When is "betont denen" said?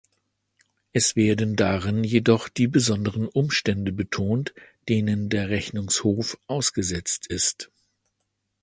3.91-5.29